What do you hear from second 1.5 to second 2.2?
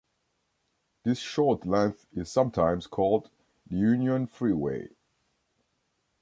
length